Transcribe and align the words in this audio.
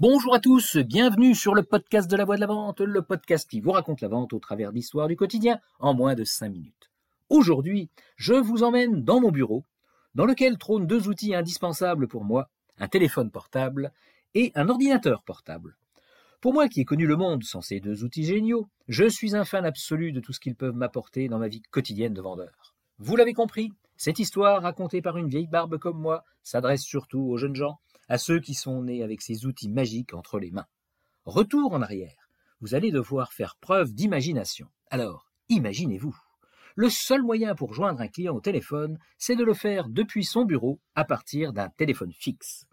Bonjour 0.00 0.32
à 0.32 0.38
tous, 0.38 0.76
bienvenue 0.76 1.34
sur 1.34 1.56
le 1.56 1.64
podcast 1.64 2.08
de 2.08 2.14
la 2.16 2.24
voix 2.24 2.36
de 2.36 2.40
la 2.40 2.46
vente, 2.46 2.80
le 2.80 3.02
podcast 3.02 3.50
qui 3.50 3.60
vous 3.60 3.72
raconte 3.72 4.00
la 4.00 4.06
vente 4.06 4.32
au 4.32 4.38
travers 4.38 4.72
d'histoires 4.72 5.08
du 5.08 5.16
quotidien 5.16 5.58
en 5.80 5.92
moins 5.92 6.14
de 6.14 6.22
5 6.22 6.50
minutes. 6.50 6.88
Aujourd'hui, 7.30 7.90
je 8.14 8.34
vous 8.34 8.62
emmène 8.62 9.02
dans 9.02 9.20
mon 9.20 9.32
bureau, 9.32 9.64
dans 10.14 10.24
lequel 10.24 10.56
trônent 10.56 10.86
deux 10.86 11.08
outils 11.08 11.34
indispensables 11.34 12.06
pour 12.06 12.22
moi, 12.22 12.48
un 12.78 12.86
téléphone 12.86 13.32
portable 13.32 13.92
et 14.34 14.52
un 14.54 14.68
ordinateur 14.68 15.24
portable. 15.24 15.76
Pour 16.40 16.52
moi 16.52 16.68
qui 16.68 16.82
ai 16.82 16.84
connu 16.84 17.08
le 17.08 17.16
monde 17.16 17.42
sans 17.42 17.60
ces 17.60 17.80
deux 17.80 18.04
outils 18.04 18.22
géniaux, 18.22 18.68
je 18.86 19.08
suis 19.08 19.34
un 19.34 19.44
fan 19.44 19.64
absolu 19.64 20.12
de 20.12 20.20
tout 20.20 20.32
ce 20.32 20.38
qu'ils 20.38 20.54
peuvent 20.54 20.76
m'apporter 20.76 21.26
dans 21.26 21.40
ma 21.40 21.48
vie 21.48 21.62
quotidienne 21.72 22.14
de 22.14 22.22
vendeur. 22.22 22.76
Vous 22.98 23.16
l'avez 23.16 23.34
compris, 23.34 23.72
cette 23.96 24.20
histoire 24.20 24.62
racontée 24.62 25.02
par 25.02 25.16
une 25.16 25.28
vieille 25.28 25.48
barbe 25.48 25.76
comme 25.76 25.98
moi 25.98 26.22
s'adresse 26.44 26.82
surtout 26.82 27.22
aux 27.22 27.36
jeunes 27.36 27.56
gens, 27.56 27.80
à 28.08 28.18
ceux 28.18 28.40
qui 28.40 28.54
sont 28.54 28.82
nés 28.82 29.02
avec 29.02 29.22
ces 29.22 29.46
outils 29.46 29.68
magiques 29.68 30.14
entre 30.14 30.38
les 30.38 30.50
mains. 30.50 30.66
Retour 31.24 31.72
en 31.72 31.82
arrière. 31.82 32.30
Vous 32.60 32.74
allez 32.74 32.90
devoir 32.90 33.32
faire 33.32 33.56
preuve 33.60 33.92
d'imagination. 33.92 34.68
Alors, 34.90 35.30
imaginez-vous. 35.48 36.16
Le 36.74 36.90
seul 36.90 37.22
moyen 37.22 37.54
pour 37.54 37.74
joindre 37.74 38.00
un 38.00 38.08
client 38.08 38.34
au 38.34 38.40
téléphone, 38.40 38.98
c'est 39.18 39.36
de 39.36 39.44
le 39.44 39.54
faire 39.54 39.88
depuis 39.88 40.24
son 40.24 40.44
bureau 40.44 40.80
à 40.94 41.04
partir 41.04 41.52
d'un 41.52 41.68
téléphone 41.68 42.12
fixe. 42.12 42.66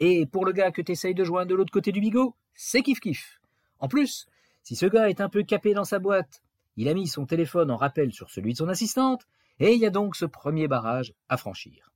Et 0.00 0.26
pour 0.26 0.44
le 0.44 0.52
gars 0.52 0.72
que 0.72 0.82
t'essayes 0.82 1.14
de 1.14 1.24
joindre 1.24 1.50
de 1.50 1.54
l'autre 1.54 1.72
côté 1.72 1.92
du 1.92 2.00
bigot, 2.00 2.34
c'est 2.54 2.82
kiff 2.82 3.00
kiff. 3.00 3.40
En 3.78 3.88
plus, 3.88 4.26
si 4.62 4.76
ce 4.76 4.86
gars 4.86 5.08
est 5.08 5.20
un 5.20 5.28
peu 5.28 5.42
capé 5.44 5.72
dans 5.72 5.84
sa 5.84 5.98
boîte, 5.98 6.42
il 6.76 6.88
a 6.88 6.94
mis 6.94 7.06
son 7.06 7.26
téléphone 7.26 7.70
en 7.70 7.76
rappel 7.76 8.12
sur 8.12 8.30
celui 8.30 8.52
de 8.52 8.58
son 8.58 8.68
assistante, 8.68 9.26
et 9.60 9.72
il 9.74 9.80
y 9.80 9.86
a 9.86 9.90
donc 9.90 10.16
ce 10.16 10.24
premier 10.24 10.66
barrage 10.66 11.14
à 11.28 11.36
franchir. 11.36 11.93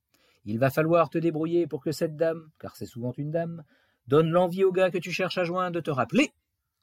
Il 0.49 0.59
va 0.59 0.71
falloir 0.71 1.11
te 1.11 1.19
débrouiller 1.19 1.67
pour 1.67 1.83
que 1.83 1.93
cette 1.93 2.17
dame, 2.17 2.49
car 2.59 2.75
c'est 2.75 2.87
souvent 2.87 3.13
une 3.19 3.31
dame, 3.31 3.65
donne 4.07 4.31
l'envie 4.31 4.65
au 4.65 4.73
gars 4.73 4.91
que 4.91 4.97
tu 4.97 5.13
cherches 5.13 5.37
à 5.37 5.45
joindre 5.45 5.73
de 5.73 5.81
te 5.81 5.91
rappeler, 5.91 6.33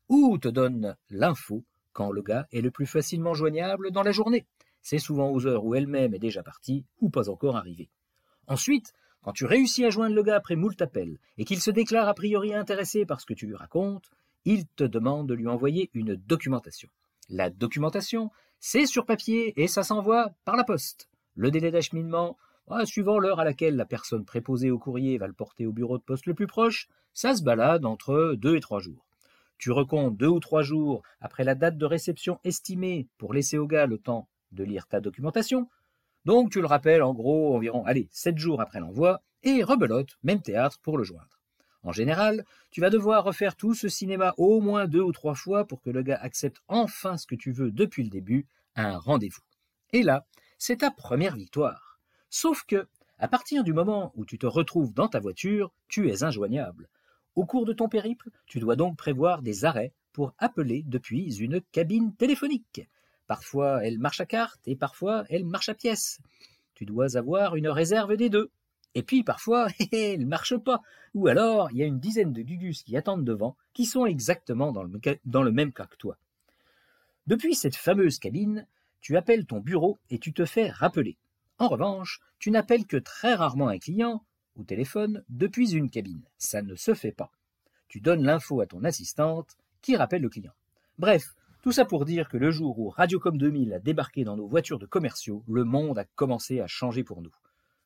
ou 0.07 0.37
te 0.37 0.47
donne 0.47 0.95
l'info 1.09 1.63
quand 1.91 2.11
le 2.11 2.21
gars 2.21 2.45
est 2.51 2.61
le 2.61 2.69
plus 2.69 2.85
facilement 2.85 3.33
joignable 3.33 3.89
dans 3.89 4.03
la 4.03 4.11
journée. 4.11 4.45
C'est 4.83 4.99
souvent 4.99 5.31
aux 5.31 5.47
heures 5.47 5.65
où 5.65 5.73
elle-même 5.73 6.13
est 6.13 6.19
déjà 6.19 6.43
partie 6.43 6.85
ou 7.01 7.09
pas 7.09 7.27
encore 7.27 7.57
arrivée. 7.57 7.89
Ensuite, 8.45 8.93
quand 9.23 9.33
tu 9.33 9.45
réussis 9.45 9.83
à 9.83 9.89
joindre 9.89 10.13
le 10.13 10.21
gars 10.21 10.35
après 10.35 10.55
moult 10.55 10.79
appels 10.79 11.17
et 11.39 11.43
qu'il 11.43 11.59
se 11.59 11.71
déclare 11.71 12.07
a 12.07 12.13
priori 12.13 12.53
intéressé 12.53 13.03
par 13.07 13.19
ce 13.19 13.25
que 13.25 13.33
tu 13.33 13.47
lui 13.47 13.55
racontes, 13.55 14.11
il 14.43 14.67
te 14.67 14.83
demande 14.83 15.27
de 15.27 15.33
lui 15.33 15.47
envoyer 15.47 15.89
une 15.95 16.15
documentation. 16.15 16.89
La 17.29 17.49
documentation, 17.49 18.29
c'est 18.59 18.85
sur 18.85 19.07
papier 19.07 19.59
et 19.59 19.67
ça 19.67 19.81
s'envoie 19.81 20.35
par 20.45 20.55
la 20.55 20.65
poste. 20.65 21.09
Le 21.33 21.49
délai 21.49 21.71
d'acheminement, 21.71 22.37
ah, 22.67 22.85
suivant 22.85 23.19
l'heure 23.19 23.39
à 23.39 23.43
laquelle 23.43 23.75
la 23.75 23.85
personne 23.85 24.25
préposée 24.25 24.71
au 24.71 24.79
courrier 24.79 25.17
va 25.17 25.27
le 25.27 25.33
porter 25.33 25.65
au 25.65 25.71
bureau 25.71 25.97
de 25.97 26.03
poste 26.03 26.25
le 26.25 26.33
plus 26.33 26.47
proche, 26.47 26.87
ça 27.13 27.35
se 27.35 27.43
balade 27.43 27.85
entre 27.85 28.33
deux 28.35 28.55
et 28.55 28.59
trois 28.59 28.79
jours. 28.79 29.05
Tu 29.57 29.71
recomptes 29.71 30.17
deux 30.17 30.27
ou 30.27 30.39
trois 30.39 30.63
jours 30.63 31.03
après 31.21 31.43
la 31.43 31.55
date 31.55 31.77
de 31.77 31.85
réception 31.85 32.39
estimée 32.43 33.07
pour 33.17 33.33
laisser 33.33 33.57
au 33.57 33.67
gars 33.67 33.85
le 33.85 33.97
temps 33.97 34.27
de 34.51 34.63
lire 34.63 34.87
ta 34.87 34.99
documentation, 34.99 35.69
donc 36.25 36.51
tu 36.51 36.59
le 36.59 36.67
rappelles 36.67 37.03
en 37.03 37.13
gros 37.13 37.55
environ, 37.55 37.85
allez, 37.85 38.09
7 38.11 38.37
jours 38.37 38.61
après 38.61 38.79
l'envoi, 38.79 39.21
et 39.43 39.63
rebelote, 39.63 40.17
même 40.23 40.41
théâtre, 40.41 40.79
pour 40.81 40.97
le 40.97 41.03
joindre. 41.03 41.39
En 41.83 41.91
général, 41.91 42.45
tu 42.71 42.81
vas 42.81 42.89
devoir 42.89 43.23
refaire 43.23 43.55
tout 43.55 43.75
ce 43.75 43.89
cinéma 43.89 44.33
au 44.37 44.59
moins 44.59 44.87
deux 44.87 45.01
ou 45.01 45.11
trois 45.11 45.35
fois 45.35 45.65
pour 45.65 45.81
que 45.81 45.91
le 45.91 46.01
gars 46.01 46.19
accepte 46.19 46.63
enfin 46.67 47.15
ce 47.15 47.27
que 47.27 47.35
tu 47.35 47.51
veux 47.51 47.69
depuis 47.69 48.03
le 48.03 48.09
début, 48.09 48.47
un 48.75 48.97
rendez-vous. 48.97 49.43
Et 49.93 50.01
là, 50.01 50.25
c'est 50.57 50.77
ta 50.77 50.89
première 50.89 51.35
victoire. 51.35 51.94
Sauf 52.37 52.63
que, 52.63 52.85
à 53.17 53.29
partir 53.29 53.63
du 53.63 53.71
moment 53.71 54.11
où 54.17 54.25
tu 54.25 54.37
te 54.37 54.45
retrouves 54.45 54.93
dans 54.93 55.07
ta 55.07 55.21
voiture, 55.21 55.71
tu 55.87 56.09
es 56.09 56.21
injoignable. 56.21 56.89
Au 57.33 57.45
cours 57.45 57.65
de 57.65 57.71
ton 57.71 57.87
périple, 57.87 58.29
tu 58.45 58.59
dois 58.59 58.75
donc 58.75 58.97
prévoir 58.97 59.41
des 59.41 59.63
arrêts 59.63 59.93
pour 60.11 60.33
appeler 60.37 60.83
depuis 60.85 61.39
une 61.39 61.61
cabine 61.71 62.13
téléphonique. 62.13 62.81
Parfois 63.25 63.85
elle 63.85 63.99
marche 63.99 64.19
à 64.19 64.25
carte 64.25 64.59
et 64.67 64.75
parfois 64.75 65.23
elle 65.29 65.45
marche 65.45 65.69
à 65.69 65.75
pièce. 65.75 66.19
Tu 66.73 66.83
dois 66.85 67.15
avoir 67.15 67.55
une 67.55 67.69
réserve 67.69 68.17
des 68.17 68.29
deux. 68.29 68.51
Et 68.95 69.03
puis 69.03 69.23
parfois 69.23 69.69
elle 69.93 70.19
ne 70.19 70.25
marche 70.25 70.57
pas. 70.57 70.81
Ou 71.13 71.27
alors 71.27 71.71
il 71.71 71.77
y 71.77 71.83
a 71.83 71.87
une 71.87 72.01
dizaine 72.01 72.33
de 72.33 72.41
gugus 72.41 72.83
qui 72.83 72.97
attendent 72.97 73.23
devant, 73.23 73.55
qui 73.73 73.85
sont 73.85 74.05
exactement 74.05 74.73
dans 74.73 74.83
le, 74.83 74.91
dans 75.23 75.41
le 75.41 75.53
même 75.53 75.71
cas 75.71 75.85
que 75.85 75.95
toi. 75.95 76.17
Depuis 77.27 77.55
cette 77.55 77.77
fameuse 77.77 78.19
cabine, 78.19 78.67
tu 78.99 79.15
appelles 79.15 79.45
ton 79.45 79.61
bureau 79.61 79.99
et 80.09 80.19
tu 80.19 80.33
te 80.33 80.43
fais 80.43 80.69
rappeler. 80.69 81.15
En 81.57 81.69
revanche, 81.69 82.19
tu 82.37 82.51
n'appelles 82.51 82.85
que 82.85 82.97
très 82.97 83.33
rarement 83.33 83.69
un 83.69 83.77
client 83.77 84.25
au 84.55 84.63
téléphone 84.63 85.23
depuis 85.29 85.73
une 85.73 85.89
cabine. 85.89 86.23
Ça 86.37 86.61
ne 86.61 86.75
se 86.75 86.93
fait 86.93 87.11
pas. 87.13 87.31
Tu 87.87 88.01
donnes 88.01 88.23
l'info 88.23 88.59
à 88.59 88.65
ton 88.65 88.83
assistante 88.83 89.55
qui 89.81 89.95
rappelle 89.95 90.21
le 90.21 90.29
client. 90.29 90.53
Bref, 90.97 91.35
tout 91.61 91.71
ça 91.71 91.85
pour 91.85 92.05
dire 92.05 92.27
que 92.29 92.37
le 92.37 92.51
jour 92.51 92.77
où 92.77 92.89
Radiocom 92.89 93.37
2000 93.37 93.73
a 93.73 93.79
débarqué 93.79 94.23
dans 94.23 94.35
nos 94.35 94.47
voitures 94.47 94.79
de 94.79 94.85
commerciaux, 94.85 95.43
le 95.47 95.63
monde 95.63 95.97
a 95.97 96.03
commencé 96.03 96.59
à 96.59 96.67
changer 96.67 97.03
pour 97.03 97.21
nous. 97.21 97.33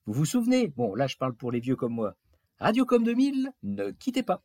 Vous 0.06 0.14
vous 0.14 0.26
souvenez? 0.26 0.68
Bon, 0.70 0.96
là 0.96 1.08
je 1.08 1.18
parle 1.18 1.36
pour 1.36 1.52
les 1.52 1.60
vieux 1.60 1.76
comme 1.76 1.94
moi. 1.94 2.16
Radiocom 2.60 3.04
2000, 3.04 3.52
ne 3.64 3.92
quittez 3.92 4.24
pas. 4.24 4.44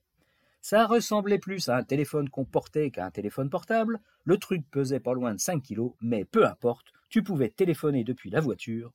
Ça 0.60 0.86
ressemblait 0.86 1.38
plus 1.38 1.68
à 1.68 1.76
un 1.76 1.82
téléphone 1.82 2.28
qu'on 2.28 2.44
portait 2.44 2.90
qu'à 2.90 3.06
un 3.06 3.10
téléphone 3.10 3.50
portable. 3.50 4.00
Le 4.24 4.38
truc 4.38 4.64
pesait 4.70 5.00
pas 5.00 5.14
loin 5.14 5.34
de 5.34 5.40
5 5.40 5.62
kilos, 5.62 5.92
mais 6.00 6.24
peu 6.24 6.46
importe, 6.46 6.92
tu 7.08 7.22
pouvais 7.22 7.50
téléphoner 7.50 8.04
depuis 8.04 8.30
la 8.30 8.40
voiture. 8.40 8.92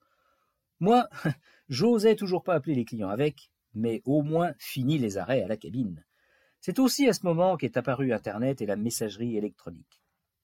Moi, 0.79 1.07
j'osais 1.69 2.15
toujours 2.15 2.43
pas 2.43 2.53
appeler 2.53 2.75
les 2.75 2.85
clients 2.85 3.09
avec, 3.09 3.49
mais 3.73 4.01
au 4.05 4.21
moins 4.21 4.53
fini 4.57 4.97
les 4.97 5.17
arrêts 5.17 5.43
à 5.43 5.47
la 5.47 5.57
cabine. 5.57 6.03
C'est 6.61 6.79
aussi 6.79 7.07
à 7.07 7.13
ce 7.13 7.25
moment 7.25 7.57
qu'est 7.57 7.77
apparu 7.77 8.11
Internet 8.13 8.61
et 8.61 8.65
la 8.65 8.75
messagerie 8.75 9.37
électronique. 9.37 10.01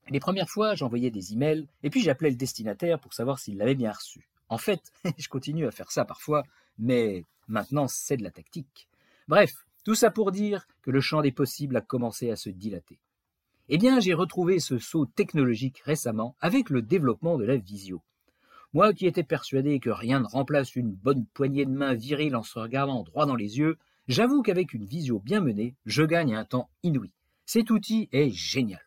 Les 0.09 0.19
premières 0.19 0.49
fois, 0.49 0.75
j'envoyais 0.75 1.09
des 1.09 1.33
emails 1.33 1.67
et 1.83 1.89
puis 1.89 2.01
j'appelais 2.01 2.29
le 2.29 2.35
destinataire 2.35 2.99
pour 2.99 3.13
savoir 3.13 3.39
s'il 3.39 3.57
l'avait 3.57 3.75
bien 3.75 3.91
reçu. 3.91 4.29
En 4.49 4.57
fait, 4.57 4.91
je 5.17 5.27
continue 5.27 5.65
à 5.65 5.71
faire 5.71 5.91
ça 5.91 6.05
parfois, 6.05 6.43
mais 6.77 7.23
maintenant 7.47 7.87
c'est 7.87 8.17
de 8.17 8.23
la 8.23 8.31
tactique. 8.31 8.87
Bref, 9.27 9.53
tout 9.83 9.95
ça 9.95 10.11
pour 10.11 10.31
dire 10.31 10.67
que 10.83 10.91
le 10.91 11.01
champ 11.01 11.21
des 11.21 11.31
possibles 11.31 11.77
a 11.77 11.81
commencé 11.81 12.29
à 12.29 12.35
se 12.35 12.49
dilater. 12.49 12.99
Eh 13.67 13.79
bien, 13.79 13.99
j'ai 13.99 14.13
retrouvé 14.13 14.59
ce 14.59 14.77
saut 14.77 15.07
technologique 15.07 15.79
récemment 15.79 16.35
avec 16.39 16.69
le 16.69 16.83
développement 16.83 17.37
de 17.37 17.45
la 17.45 17.57
visio. 17.57 18.01
Moi 18.75 18.93
qui 18.93 19.07
étais 19.07 19.23
persuadé 19.23 19.79
que 19.79 19.89
rien 19.89 20.19
ne 20.19 20.27
remplace 20.27 20.75
une 20.75 20.91
bonne 20.91 21.25
poignée 21.27 21.65
de 21.65 21.71
main 21.71 21.93
virile 21.93 22.35
en 22.35 22.43
se 22.43 22.59
regardant 22.59 23.03
droit 23.03 23.25
dans 23.25 23.37
les 23.37 23.57
yeux, 23.57 23.77
j'avoue 24.09 24.41
qu'avec 24.41 24.73
une 24.73 24.85
visio 24.85 25.19
bien 25.19 25.39
menée, 25.39 25.75
je 25.85 26.03
gagne 26.03 26.35
un 26.35 26.43
temps 26.43 26.69
inouï. 26.83 27.13
Cet 27.45 27.71
outil 27.71 28.09
est 28.11 28.31
génial. 28.31 28.81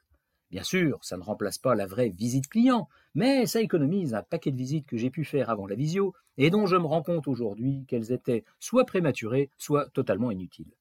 Bien 0.50 0.62
sûr, 0.62 0.98
ça 1.00 1.16
ne 1.16 1.22
remplace 1.22 1.56
pas 1.56 1.74
la 1.74 1.86
vraie 1.86 2.10
visite 2.10 2.48
client, 2.48 2.86
mais 3.14 3.46
ça 3.46 3.62
économise 3.62 4.12
un 4.12 4.22
paquet 4.22 4.52
de 4.52 4.58
visites 4.58 4.86
que 4.86 4.98
j'ai 4.98 5.08
pu 5.08 5.24
faire 5.24 5.48
avant 5.48 5.66
la 5.66 5.74
visio 5.74 6.12
et 6.36 6.50
dont 6.50 6.66
je 6.66 6.76
me 6.76 6.84
rends 6.84 7.02
compte 7.02 7.26
aujourd'hui 7.26 7.86
qu'elles 7.88 8.12
étaient 8.12 8.44
soit 8.60 8.84
prématurées, 8.84 9.48
soit 9.56 9.88
totalement 9.94 10.30
inutiles. 10.30 10.74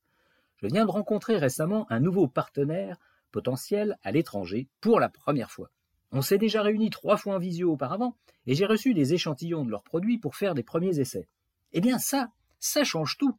Je 0.57 0.67
viens 0.67 0.85
de 0.85 0.91
rencontrer 0.91 1.37
récemment 1.37 1.87
un 1.89 2.01
nouveau 2.01 2.27
partenaire 2.27 2.97
potentiel 3.31 3.97
à 4.03 4.11
l'étranger 4.11 4.67
pour 4.81 4.99
la 4.99 5.07
première 5.07 5.49
fois. 5.49 5.71
On 6.11 6.21
s'est 6.21 6.37
déjà 6.37 6.61
réunis 6.61 6.89
trois 6.89 7.17
fois 7.17 7.35
en 7.35 7.39
visio 7.39 7.71
auparavant 7.71 8.15
et 8.45 8.55
j'ai 8.55 8.65
reçu 8.65 8.93
des 8.93 9.13
échantillons 9.13 9.65
de 9.65 9.71
leurs 9.71 9.83
produits 9.83 10.17
pour 10.17 10.35
faire 10.35 10.53
des 10.53 10.63
premiers 10.63 10.99
essais. 10.99 11.27
Eh 11.73 11.81
bien 11.81 11.99
ça, 11.99 12.29
ça 12.59 12.83
change 12.83 13.17
tout. 13.17 13.37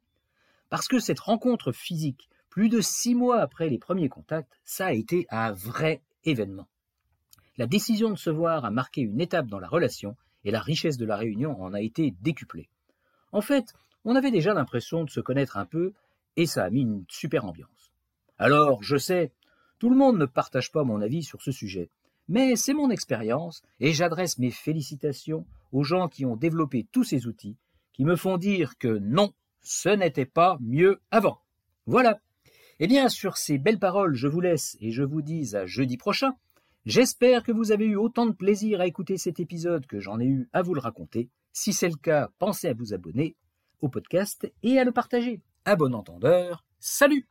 Parce 0.69 0.89
que 0.89 0.99
cette 0.99 1.21
rencontre 1.21 1.73
physique, 1.73 2.29
plus 2.51 2.69
de 2.69 2.81
six 2.81 3.15
mois 3.15 3.41
après 3.41 3.69
les 3.69 3.79
premiers 3.79 4.09
contacts, 4.09 4.61
ça 4.65 4.87
a 4.87 4.93
été 4.93 5.27
un 5.31 5.53
vrai 5.53 6.03
événement. 6.25 6.69
La 7.57 7.67
décision 7.67 8.11
de 8.11 8.19
se 8.19 8.31
voir 8.31 8.65
a 8.65 8.71
marqué 8.71 9.01
une 9.01 9.21
étape 9.21 9.47
dans 9.47 9.59
la 9.59 9.69
relation 9.69 10.17
et 10.45 10.51
la 10.51 10.61
richesse 10.61 10.99
de 10.99 11.07
la 11.07 11.17
réunion 11.17 11.61
en 11.63 11.73
a 11.73 11.81
été 11.81 12.15
décuplée. 12.21 12.69
En 13.33 13.41
fait, 13.41 13.75
on 14.05 14.15
avait 14.15 14.31
déjà 14.31 14.55
l'impression 14.55 15.05
de 15.05 15.11
se 15.11 15.21
connaître 15.21 15.57
un 15.57 15.67
peu 15.67 15.93
et 16.37 16.47
ça 16.47 16.65
a 16.65 16.71
mis 16.71 16.83
une 16.83 17.05
super 17.09 17.45
ambiance. 17.45 17.93
Alors, 18.39 18.83
je 18.83 18.97
sais, 18.97 19.33
tout 19.79 19.91
le 19.91 19.97
monde 19.97 20.19
ne 20.19 20.27
partage 20.27 20.71
pas 20.71 20.85
mon 20.85 21.01
avis 21.01 21.25
sur 21.25 21.43
ce 21.43 21.51
sujet, 21.51 21.91
mais 22.29 22.57
c'est 22.57 22.75
mon 22.75 22.91
expérience 22.91 23.63
et 23.81 23.93
j'adresse 23.93 24.39
mes 24.39 24.51
félicitations 24.51 25.47
aux 25.73 25.85
gens 25.85 26.09
qui 26.09 26.25
ont 26.25 26.37
développé 26.37 26.87
tous 26.93 27.05
ces 27.05 27.27
outils 27.27 27.57
qui 27.99 28.05
me 28.05 28.17
font 28.17 28.39
dire 28.39 28.79
que 28.79 28.99
non, 28.99 29.33
ce 29.61 29.89
n'était 29.89 30.25
pas 30.25 30.57
mieux 30.61 31.01
avant. 31.11 31.41
Voilà. 31.87 32.21
Eh 32.79 32.87
bien, 32.87 33.09
sur 33.09 33.37
ces 33.37 33.59
belles 33.59 33.81
paroles, 33.81 34.15
je 34.15 34.29
vous 34.29 34.41
laisse 34.41 34.77
et 34.81 34.93
je 34.93 35.03
vous 35.03 35.21
dis 35.21 35.57
à 35.57 35.67
jeudi 35.67 35.97
prochain. 35.97 36.37
J'espère 36.87 37.43
que 37.43 37.51
vous 37.51 37.73
avez 37.73 37.87
eu 37.87 37.97
autant 37.97 38.27
de 38.27 38.33
plaisir 38.33 38.81
à 38.81 38.87
écouter 38.87 39.19
cet 39.19 39.41
épisode 39.41 39.87
que 39.87 39.99
j'en 39.99 40.21
ai 40.21 40.27
eu 40.27 40.49
à 40.53 40.63
vous 40.63 40.75
le 40.75 40.81
raconter. 40.81 41.29
Si 41.53 41.73
c'est 41.73 41.89
le 41.89 41.97
cas, 41.97 42.31
pensez 42.39 42.69
à 42.69 42.75
vous 42.75 42.95
abonner 42.95 43.37
au 43.81 43.89
podcast 43.89 44.51
et 44.63 44.79
à 44.79 44.85
le 44.85 44.93
partager. 44.93 45.41
À 45.65 45.75
bon 45.75 45.95
entendeur, 45.95 46.65
salut 46.79 47.27